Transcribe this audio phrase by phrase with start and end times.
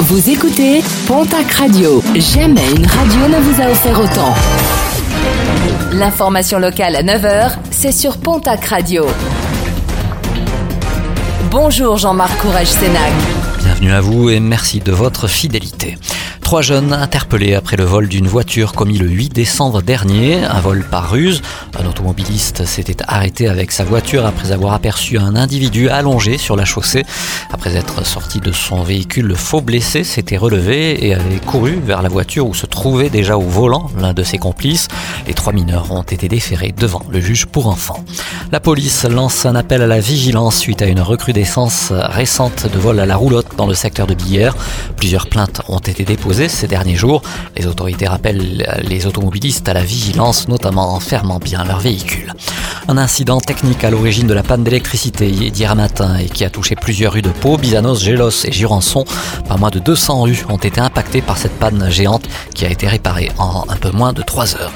[0.00, 2.02] Vous écoutez Pontac Radio.
[2.14, 4.34] Jamais une radio ne vous a offert autant.
[5.92, 9.06] L'information locale à 9h, c'est sur Pontac Radio.
[11.50, 13.12] Bonjour Jean-Marc Courage Sénac.
[13.58, 15.96] Bienvenue à vous et merci de votre fidélité.
[16.54, 20.84] Trois jeunes interpellés après le vol d'une voiture commis le 8 décembre dernier, un vol
[20.88, 21.42] par ruse.
[21.76, 26.64] Un automobiliste s'était arrêté avec sa voiture après avoir aperçu un individu allongé sur la
[26.64, 27.02] chaussée.
[27.52, 32.02] Après être sorti de son véhicule, le faux blessé s'était relevé et avait couru vers
[32.02, 34.86] la voiture où se trouvait déjà au volant l'un de ses complices.
[35.26, 38.04] Les trois mineurs ont été déférés devant le juge pour enfants.
[38.52, 43.00] La police lance un appel à la vigilance suite à une recrudescence récente de vol
[43.00, 44.54] à la roulotte dans le secteur de Billère.
[44.96, 47.22] Plusieurs plaintes ont été déposées ces derniers jours.
[47.56, 52.32] Les autorités rappellent les automobilistes à la vigilance, notamment en fermant bien leur véhicule.
[52.86, 56.76] Un incident technique à l'origine de la panne d'électricité d'hier matin et qui a touché
[56.76, 59.06] plusieurs rues de Pau, Bizanos, Gélos et Jurançon.
[59.48, 62.86] Pas moins de 200 rues ont été impactées par cette panne géante qui a été
[62.86, 64.72] réparée en un peu moins de 3 heures.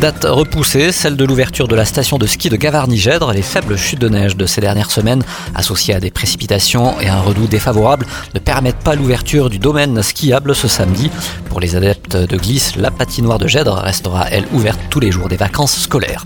[0.00, 3.34] Date repoussée, celle de l'ouverture de la station de ski de Gavarnie-Gèdre.
[3.34, 5.22] Les faibles chutes de neige de ces dernières semaines,
[5.54, 10.54] associées à des précipitations et un redout défavorable, ne permettent pas l'ouverture du domaine skiable
[10.54, 11.10] ce samedi.
[11.50, 15.28] Pour les adeptes de glisse, la patinoire de Gèdre restera, elle, ouverte tous les jours
[15.28, 16.24] des vacances scolaires.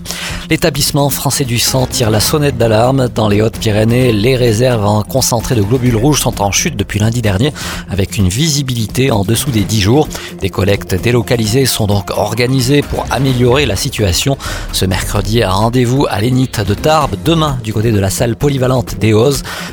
[0.49, 3.09] L'établissement français du sang tire la sonnette d'alarme.
[3.13, 7.23] Dans les Hautes-Pyrénées, les réserves en concentré de globules rouges sont en chute depuis lundi
[7.23, 7.51] dernier,
[7.89, 10.07] avec une visibilité en dessous des 10 jours.
[10.39, 14.37] Des collectes délocalisées sont donc organisées pour améliorer la situation.
[14.71, 19.15] Ce mercredi, rendez-vous à l'Énite de Tarbes, demain du côté de la salle polyvalente des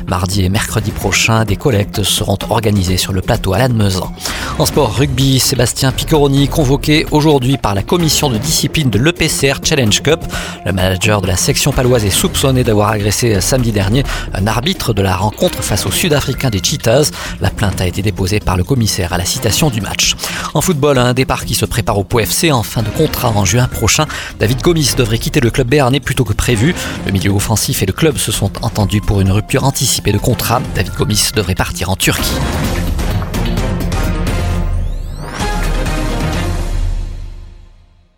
[0.07, 4.11] Mardi et mercredi prochain, des collectes seront organisées sur le plateau à Lannemezan.
[4.57, 10.01] En sport rugby, Sébastien Piccoroni convoqué aujourd'hui par la commission de discipline de l'EPCR Challenge
[10.01, 10.21] Cup.
[10.65, 15.01] Le manager de la section paloise est soupçonné d'avoir agressé samedi dernier un arbitre de
[15.01, 17.11] la rencontre face aux Sud-Africains des Cheetahs.
[17.41, 20.15] La plainte a été déposée par le commissaire à la citation du match.
[20.53, 23.67] En football, un départ qui se prépare au POFC en fin de contrat en juin
[23.67, 24.05] prochain.
[24.39, 26.73] David Gomis devrait quitter le club béarnais plus tôt que prévu.
[27.05, 30.61] Le milieu offensif et le club se sont entendus pour une rupture anticipée de contrat.
[30.73, 32.31] David Gomis devrait partir en Turquie.